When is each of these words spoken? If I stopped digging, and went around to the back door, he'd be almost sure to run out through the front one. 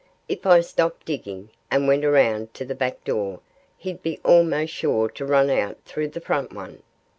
If 0.27 0.47
I 0.47 0.61
stopped 0.61 1.05
digging, 1.05 1.51
and 1.69 1.87
went 1.87 2.03
around 2.03 2.55
to 2.55 2.65
the 2.65 2.73
back 2.73 3.03
door, 3.03 3.39
he'd 3.77 4.01
be 4.01 4.19
almost 4.25 4.73
sure 4.73 5.09
to 5.09 5.25
run 5.27 5.51
out 5.51 5.77
through 5.85 6.07
the 6.07 6.19
front 6.19 6.51
one. 6.53 6.81